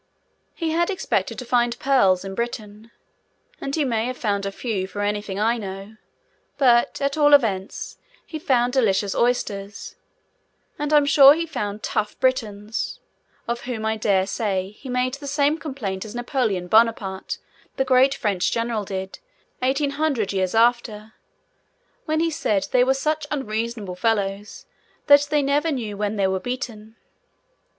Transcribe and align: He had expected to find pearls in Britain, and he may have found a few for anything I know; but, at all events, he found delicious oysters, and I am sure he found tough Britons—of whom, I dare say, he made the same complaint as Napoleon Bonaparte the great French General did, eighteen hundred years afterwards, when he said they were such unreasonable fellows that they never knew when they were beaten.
He 0.55 0.71
had 0.71 0.89
expected 0.89 1.37
to 1.37 1.45
find 1.45 1.77
pearls 1.77 2.25
in 2.25 2.33
Britain, 2.33 2.89
and 3.61 3.75
he 3.75 3.85
may 3.85 4.07
have 4.07 4.17
found 4.17 4.47
a 4.47 4.51
few 4.51 4.87
for 4.87 5.01
anything 5.01 5.37
I 5.37 5.59
know; 5.59 5.97
but, 6.57 6.99
at 6.99 7.17
all 7.17 7.35
events, 7.35 7.99
he 8.25 8.39
found 8.39 8.73
delicious 8.73 9.13
oysters, 9.13 9.95
and 10.79 10.91
I 10.91 10.97
am 10.97 11.05
sure 11.05 11.35
he 11.35 11.45
found 11.45 11.83
tough 11.83 12.19
Britons—of 12.19 13.61
whom, 13.61 13.85
I 13.85 13.95
dare 13.95 14.25
say, 14.25 14.71
he 14.71 14.89
made 14.89 15.13
the 15.13 15.27
same 15.27 15.59
complaint 15.59 16.03
as 16.03 16.15
Napoleon 16.15 16.65
Bonaparte 16.67 17.37
the 17.77 17.85
great 17.85 18.15
French 18.15 18.51
General 18.51 18.83
did, 18.83 19.19
eighteen 19.61 19.91
hundred 19.91 20.33
years 20.33 20.55
afterwards, 20.55 21.11
when 22.05 22.21
he 22.21 22.31
said 22.31 22.67
they 22.71 22.83
were 22.83 22.95
such 22.95 23.27
unreasonable 23.29 23.93
fellows 23.95 24.65
that 25.05 25.27
they 25.29 25.43
never 25.43 25.71
knew 25.71 25.95
when 25.95 26.15
they 26.15 26.25
were 26.25 26.39
beaten. 26.39 26.95